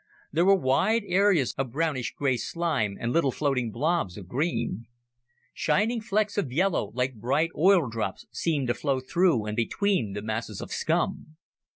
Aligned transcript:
There 0.31 0.45
were 0.45 0.55
wide 0.57 1.03
areas 1.05 1.53
of 1.59 1.71
brownish 1.73 2.15
gray 2.15 2.35
slime 2.35 2.97
and 2.99 3.13
little 3.13 3.31
floating 3.31 3.69
blobs 3.69 4.17
of 4.17 4.27
green. 4.27 4.87
Shining 5.53 6.01
flecks 6.01 6.39
of 6.39 6.51
yellow, 6.51 6.89
like 6.95 7.13
bright 7.19 7.51
oil 7.55 7.87
drops, 7.87 8.25
seemed 8.31 8.69
to 8.69 8.73
flow 8.73 8.99
through 8.99 9.45
and 9.45 9.55
between 9.55 10.13
the 10.13 10.23
masses 10.23 10.59
of 10.59 10.71
scum. 10.71 11.37